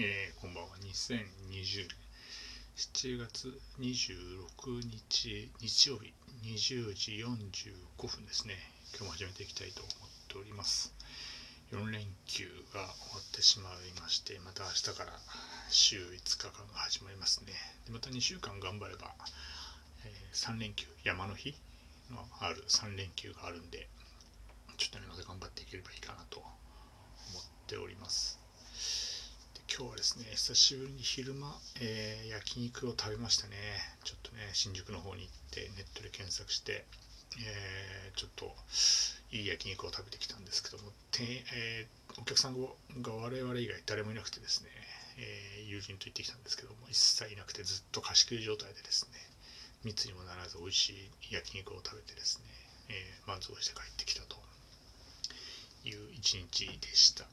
[0.00, 0.76] えー、こんばんは。
[0.78, 1.90] 2020年
[2.76, 8.54] 7月26日日曜日20時45分ですね。
[8.94, 9.94] 今日も始めていきたいと思っ
[10.28, 10.94] ております。
[11.72, 15.18] 4連休が終わってしまいまして、また明日から
[15.68, 17.52] 週5日間が始まりますね。
[17.84, 19.10] でまた2週間頑張れば、
[20.06, 21.56] えー、3連休、山の日
[22.14, 23.88] のある3連休があるんで、
[24.76, 28.38] ちょっとね、また頑張っていければいいかなと思っております。
[29.78, 33.54] 今日はですね、久しぶりに昼間、えー、焼肉を食べましたね。
[34.02, 36.82] ちょっとね、新宿の方に行ってネットで検索して、
[37.38, 38.50] えー、ちょっと
[39.30, 41.22] いい焼肉を食べてきたんですけども、て
[41.54, 42.66] えー、お客さんが
[43.22, 44.70] 我々以外誰もいなくてですね、
[45.16, 49.14] え友人と行ってきたんですけども、一切いなくてずっと貸し切り状態でですね、
[49.84, 52.50] 密にもならず美味しい焼肉を食べてですね、
[52.90, 54.42] え満足して帰ってきたと
[55.84, 57.30] いう一日でした。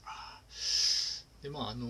[1.42, 1.88] でまああの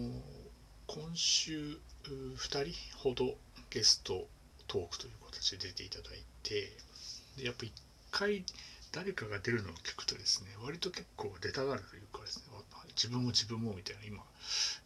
[0.87, 3.35] 今週2人ほど
[3.69, 4.27] ゲスト
[4.67, 6.71] トークという形で出ていただいて
[7.37, 7.71] でやっぱ1
[8.11, 8.43] 回
[8.91, 12.43] 誰かが出るのを聞くとですね割と結構出たがるというかですね
[12.95, 14.23] 自分も自分もみたいな今、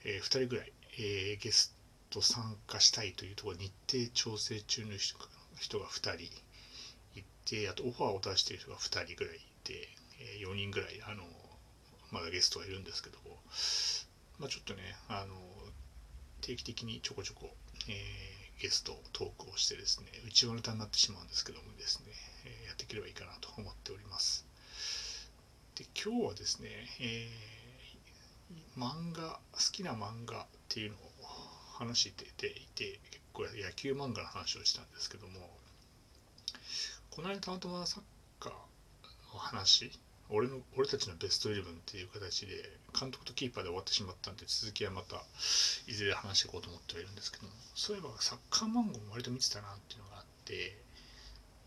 [0.06, 1.75] えー、2人ぐらい、えー、ゲス
[2.09, 6.23] ト参加したいというところ日程調整中の人が2人
[7.19, 9.89] いてあとオファーを出している人が2人ぐらいいて、
[10.39, 11.23] えー、4人ぐらいあの
[12.11, 13.38] まだゲストがいるんですけども
[14.39, 15.36] まあ、ちょっとね、あの、
[16.40, 17.50] 定期的にちょこちょこ、
[17.88, 22.06] えー、ゲストトークをしてですね、内輪ネタになってしまうんですけどもですね、
[22.64, 24.46] え、やっていければいいかなと思っております。
[25.76, 31.00] で、今日はですね、えー、漫画、好きな漫画っていうのを
[31.73, 35.50] 話していて、結構野球漫画の話をしたんですけども、
[37.12, 38.03] この間たまたまサッ
[38.40, 38.53] カー
[39.34, 39.92] の話
[40.30, 42.53] 俺の俺たちのベストイレブンっていう形で
[42.97, 45.23] 監督とキーパーで終わってしまったんで続きはまた
[45.88, 50.77] いずれ話していこうと思ってはいるんですけどもそういえばサッカー漫画も割と見てたなっていうのがあって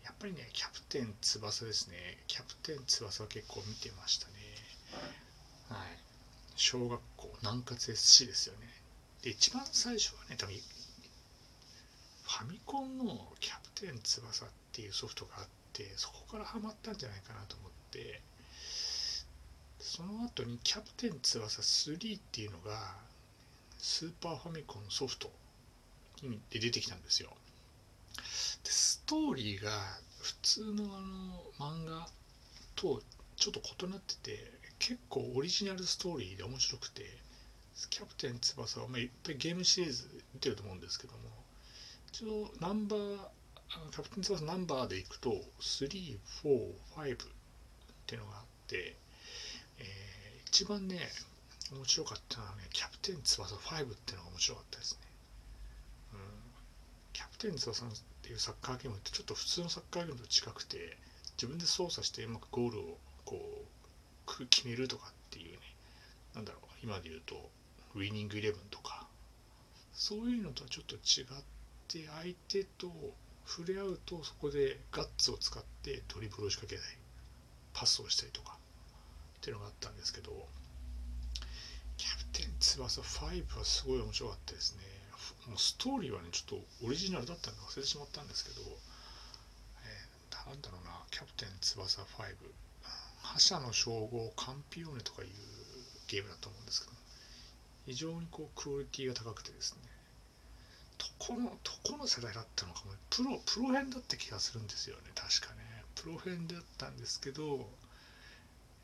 [0.03, 1.95] やっぱりねキャプテン翼ですね。
[2.27, 4.33] キャプテン翼は結構見てましたね。
[5.69, 5.97] はい。
[6.55, 8.67] 小学校南葛 SC ですよね。
[9.23, 18.21] で一番最初はね多分ファミコンのキャプテン翼っていうソフトがあってそこからハマったんじゃないかなと思って
[19.83, 22.95] その後にキャプテン翼3っていうのが
[23.77, 25.29] スーパーファミコンソフト
[26.49, 27.29] で出てきたんですよ。
[28.63, 29.71] でストーリーが
[30.21, 32.07] 普通のあの漫画
[32.75, 33.01] と
[33.35, 37.03] ちょっと異なってて結構オリジナルストーリーで面白くて
[37.89, 41.19] キャプテン翼は、まあ、いっぱいゲームシリーズ見てると思うんですけども
[42.13, 43.17] 一応ナンバー
[43.91, 47.17] キャプテン翼ナンバーでいくと345っ
[48.05, 48.95] ていうのがあって
[50.53, 51.09] 一番ね
[51.71, 54.99] 面白かったのはねキャプテン翼5っていうのが面白かったですね、
[56.13, 56.19] うん、
[57.11, 57.89] キャプテン翼っ
[58.21, 60.95] ていうサッカーゲームってちょっと普通のサッカーゲームと近くて
[61.37, 63.41] 自分で操作してうまくゴールをこ
[64.27, 65.57] う決めるとかっていうね
[66.35, 67.49] なんだろう今で言うと
[67.95, 69.07] ウィニングイレブンとか
[69.95, 71.25] そういうのとはちょっと違っ
[71.87, 72.91] て相手と
[73.47, 76.97] 触れ合うとそこでガッツを使ってドリブルを仕掛けたり
[77.73, 78.52] パスをしたりとか。
[79.43, 80.31] っていうのがあったんですけど
[81.97, 84.83] キャプテン翼5はすごい面白かったですね。
[85.51, 92.07] もうストーリーはねちょっとオリジナルだったんで忘れてしまったんですけど、えー、なんだろうなキャプテン翼5
[93.21, 95.27] 覇者の称号カンピオーネとかいう
[96.07, 96.93] ゲームだと思うんですけど
[97.85, 99.81] 非常にこうクオリティが高くてですね。
[100.97, 105.11] どこのどこの世代だったのかもプロプロ編だった気がするんですよね。
[105.15, 105.83] 確かね。
[105.95, 107.67] プロ編だったんですけど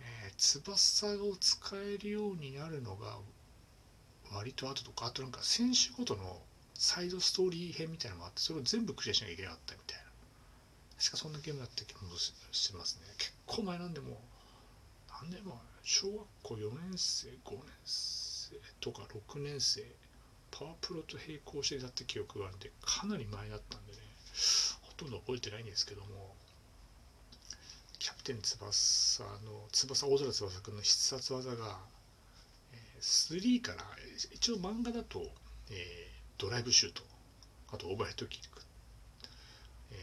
[0.01, 3.17] えー、翼を使えるようになるのが
[4.31, 6.41] 割と後とかあとなんか選手ごとの
[6.75, 10.03] サイドストーリー編みたいなのがあってそれを全部クリアしなきゃいけなかったみたいな。
[10.99, 13.07] 確かそんなゲームだった気もしてますね。
[13.17, 14.19] 結構前なんでも
[15.21, 19.03] 何年前小学校4年生5年生とか
[19.33, 19.83] 6年生
[20.51, 23.99] パワープロと並行してだった記憶があるんでかなり前だったんでね
[24.81, 26.35] ほとんど覚えてないんですけども
[28.37, 31.77] 翼の翼大空翼くんの必殺技が、
[32.73, 33.83] えー、3から
[34.33, 35.21] 一応漫画だと、
[35.71, 37.01] えー、ドライブシュート
[37.71, 38.61] あとオーバーヘッドキック、
[39.91, 39.95] え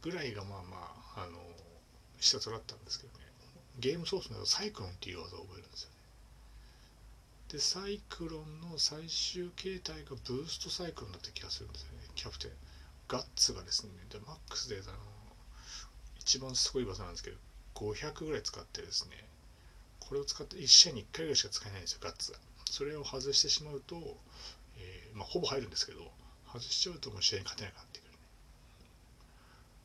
[0.00, 0.76] ー、ぐらいがまあま
[1.16, 1.38] ああの
[2.18, 3.20] 必殺だったんですけどね。
[3.78, 5.96] ゲームソースなどサイクロンっていう技を覚えるんですよね。
[7.52, 12.04] でサイクロンの最終形態がブーストサイクロンだった気がするんですよね。
[12.14, 12.50] キャプテン
[13.08, 14.94] ガッツがですねでマックスであの
[16.20, 17.36] 一番すごい技なんですけど
[17.80, 19.16] 500ぐらい使ってですね
[20.00, 22.38] これを使って1試合に1回ぐらいしか使えないんですよガッツが。
[22.70, 23.96] それを外してしまうと、
[24.78, 26.10] えまあ、ほぼ入るんですけど
[26.46, 28.16] 外しちゃうともう試合に勝てなくなってくる、ね、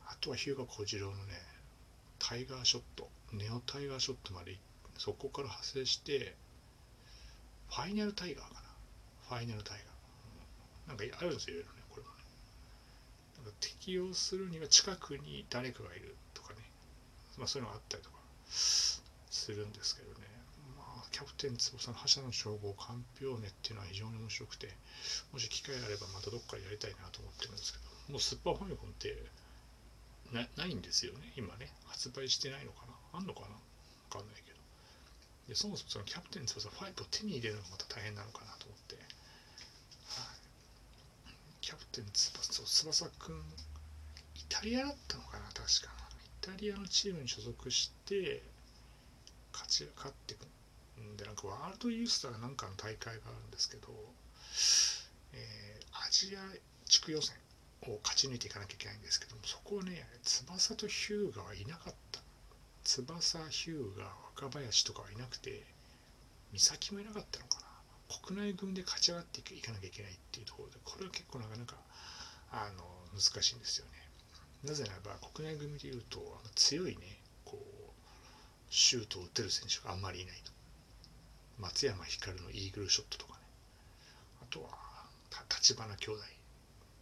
[0.08, 1.34] あとは日向小次郎のね
[2.20, 4.58] タイガーショットネオタイガーショットまで
[4.98, 6.36] そこから派生して
[7.70, 8.60] ファイナルタイガーかな。
[9.28, 9.80] ファイナルタイ
[10.88, 12.16] ガー、うん、なんかあるんですよいろいろねこれもね。
[13.38, 16.16] なんか適用するには近くに誰かがいる。
[17.38, 18.18] まあそういうのがあったりとか
[18.50, 19.02] す
[19.50, 20.28] るんですけどね。
[20.78, 24.70] まあキャプテン翼の覇者の称号かんぴょうねっていうのは非常に面白くて
[25.32, 29.16] もし機会があればまたどっかでやりたいなと思ってるんですけどもうスーパーファミコンって
[30.34, 31.72] なないんですよね今ね。
[31.86, 33.20] 発売してないのかな？
[33.20, 33.48] あんのかな？
[33.54, 33.62] わ
[34.10, 34.58] かんないけど。
[35.48, 39.06] でそもそもそのキャプテン翼5を手に入れるのがまた大変なのかなと思って、はい、
[41.62, 43.38] キャプテン翼翼くん
[44.34, 45.46] イタリアだったのかな？
[45.54, 45.94] 確か。
[45.94, 46.05] イ
[46.46, 48.44] タリアのチームに所属して
[49.52, 50.46] 勝ち勝っていく
[51.02, 53.88] んでなんかワールドユースターなんかの大会があるんですけど、
[55.34, 56.40] えー、アジア
[56.86, 57.36] 地区予選
[57.84, 62.22] を勝ち抜いていかなきゃいけないんですけどもそこをね翼とヒューガはいなかった。
[62.84, 64.06] 翼ヒューガ
[64.38, 65.64] 若林とかはいなくて
[66.54, 67.66] 美咲もいなかったのかな。
[68.22, 71.76] 国内組で勝ち上がっていかなきゃいけないっていうところでこれは結構なかなか
[72.52, 73.95] あの難しいんですよね。
[74.66, 76.20] なぜならば国内組でいうと
[76.56, 77.92] 強いねこう
[78.70, 80.52] シュートを打てる選手があんまりいないと。
[81.60, 83.40] 松山光のイーグルショットとかね。
[84.42, 84.70] あとは
[85.50, 86.22] 立花兄弟。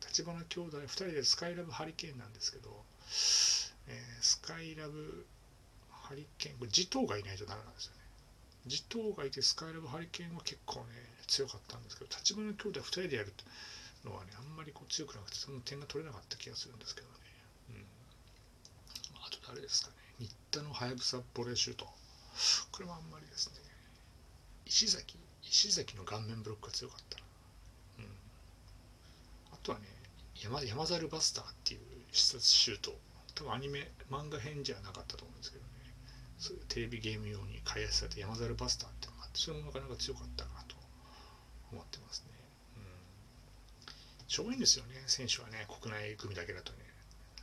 [0.07, 2.69] 立花兄弟2人でスカイラブハリケーンなんですけど、
[3.87, 5.25] えー、スカイラブ
[5.89, 8.03] ハリケーンこれ地頭がいないとダメなんですよね。
[8.67, 10.85] 地頭がいてスカイラブハリケーンは結構ね
[11.27, 13.33] 強かったんですけど立花兄弟2人でやる
[14.05, 17.13] のはねあんまりこう強くなくてその点が取れなかった気がするんですけどね、
[19.43, 19.95] あと誰ですかね。
[20.19, 21.85] 新田のはやぶさボレーシュート
[22.71, 23.55] これはあんまりですね。
[24.65, 27.23] 石崎石崎の顔面ブロックが強かったな、
[27.99, 28.05] うん、
[29.53, 29.85] あとはね
[30.35, 31.79] 山山猿バスターっていう
[32.11, 32.95] 必殺シュート。
[33.35, 35.69] 多分アニメ漫画編じゃなかったと思うんですけどね。
[36.37, 40.75] そういうテレビゲーム用に開発された山猿バスターっていうのがあってそれもなかなか強かったなと
[41.71, 42.31] 思ってますね。
[42.77, 44.27] うん。
[44.27, 45.03] しょぼいんですよね。
[45.07, 46.79] 選手はね国内組だけだとね。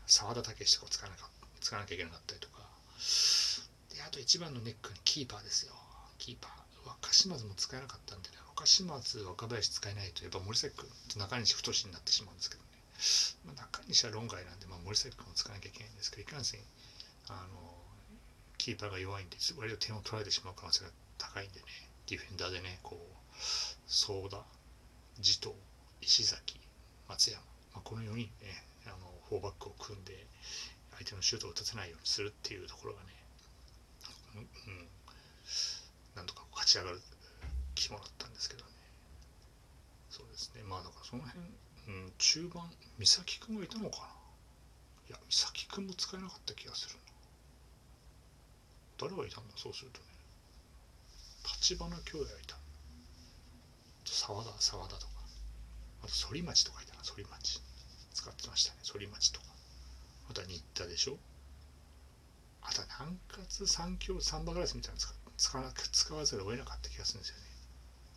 [0.07, 1.40] 澤田武史とか使わなかった。
[1.61, 2.61] 使わなきゃいけなかったりとか。
[3.95, 5.75] であと一番のネックにキーパーですよ。
[6.19, 8.37] キーパー若島津も使えなかったんでね。
[8.61, 12.69] 若島津若林使えないとやっぱ森崎君と中西太になってしまうんですけどね、
[13.47, 16.61] まあ、中西は論外なんで、まあ、森崎君を使わなきゃいけないんですけどいかんせん
[17.29, 17.73] あの
[18.59, 21.65] キーパーが弱いんで割と点を取られてしまう可能性が高いんでね。
[22.07, 23.15] ディフェンダーでねこう
[23.87, 24.45] 相田
[25.21, 25.55] 地藤
[26.03, 26.61] 石崎
[27.09, 27.41] 松山、
[27.73, 30.27] まあ、この4人ねあのフォーバックを組んで
[31.01, 33.09] 相手のシュートを打たせないようにするっていうところがね、
[34.37, 34.87] うん、
[36.15, 37.01] なんとか勝ち上がる
[37.75, 38.69] 肝だったんですけどね。
[40.11, 40.61] そうですね。
[40.63, 41.41] まあだからその辺、
[41.89, 42.69] うん、中盤
[42.99, 44.13] 美咲君がいたのか
[45.09, 45.17] な。
[45.17, 46.97] いや美咲君も使えなかった気がする
[49.01, 49.57] 誰がいたんだ？
[49.57, 50.05] そうするとね。
[51.49, 52.61] 立花兄弟がいた。
[54.05, 55.13] 沢田沢田とか。
[56.05, 57.01] あと反町とかいたな。
[57.01, 57.63] 反町。
[58.13, 58.81] 使ってましたね。
[58.85, 59.50] 反町とか。
[60.31, 61.19] あとは新田でしょ？
[62.63, 67.43] あとは南葛三強サンバガラスみたいなの使わ使わざるを得なかった気がするんですよね。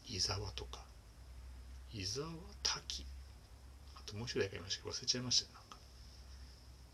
[0.05, 0.85] 伊沢とか。
[1.91, 2.27] 伊沢
[2.61, 3.05] 滝。
[3.95, 5.77] あともう一人がいましたけど忘れちゃいましたねなんか。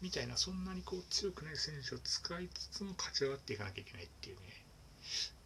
[0.01, 4.63] みたいなそんなにこう強くない選手を使いつつも勝ち上がっていかなきゃいけないっていうね。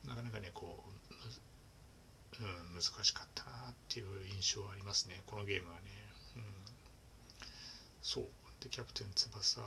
[0.06, 5.24] なかなかねこう、うん、難しかったなっていう印象はありますね。
[5.26, 5.82] このゲームはね、
[6.36, 6.44] うん、
[8.04, 8.28] そう。
[8.64, 9.66] でキャプテン翼5、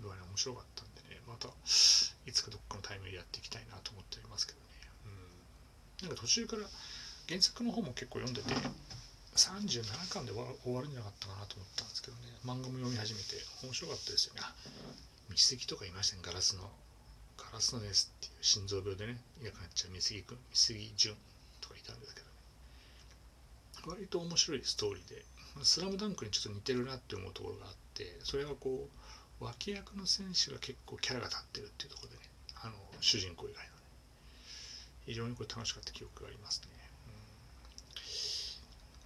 [0.00, 4.64] 5はね面白かったんでねまたいつかどっかのタイミングでやっていきたいなと思っておりますけどね、
[6.02, 6.64] うん、なんか途中から
[7.28, 8.56] 原作の方も結構読んでて
[9.36, 12.32] 37巻で終わるんじゃなかったかなと思ったんですけどね。
[12.40, 14.40] 漫画も読み始めて面白かったですよね。
[15.28, 16.64] 道杉とかいましたねガラスの。
[17.36, 21.14] ガラスのエースっていう心臓病でねいなくなっちゃう美杉君美杉淳
[21.60, 22.32] とかいたんですけどね。
[23.92, 25.24] 割と面白いストーリーで
[25.62, 28.88] 「スラムダンクにちょっと似てるなって思うところがあってそれがこ
[29.40, 32.22] う脇役の選手が結構キャラが立ってるっていうところでね
[32.62, 33.76] あの主人公以外のね
[35.06, 36.68] 非常にこれ楽しかった記憶がありますね。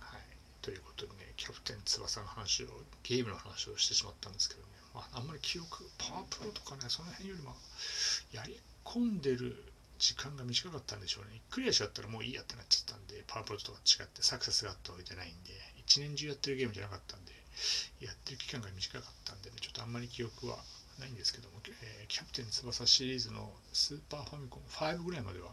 [0.00, 0.20] うん、はい。
[0.62, 2.68] ということでね、キャプテン翼の話を、
[3.02, 7.54] ゲームの話をしてしまったんですけどね、まあ、あんまり記憶、パワープロとかね、その辺よりも、
[8.32, 9.62] やり込んでる
[9.98, 11.42] 時間が短かったんでしょうね。
[11.50, 15.52] クリアしちゃったらもういいやってなっちゃったんで、パワープロとか違ってサクセスがあったわけじゃないんで、
[15.90, 17.34] 一年中やってるゲームじゃなかったんで、
[17.98, 20.62] やってる期間が短かったんでね、ちょっとあんまり記憶は
[21.00, 25.50] ないんですけども、えー、キャプテン翼シリーズのスーパーファミコン5ぐらいまでは、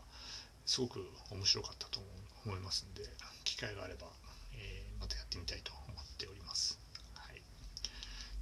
[0.67, 1.01] すごく
[1.31, 1.99] 面白かったと
[2.45, 3.01] 思いますんで、
[3.45, 4.05] 機会があれば、
[4.53, 6.77] えー、またやってみたいと思っております。
[7.15, 7.41] はい。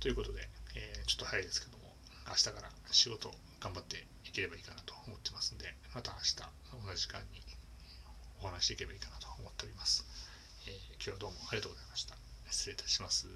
[0.02, 1.96] ということで、えー、ちょっと早いですけども、
[2.28, 6.36] 明日から仕事頑張っていければいいかなと思ってますんで、また明日
[6.76, 7.40] 同じ時間に
[8.44, 10.04] お話していけばいいかなと思っております。
[11.06, 12.16] 今日はどうもありがとうございました。
[12.50, 13.28] 失礼いたします。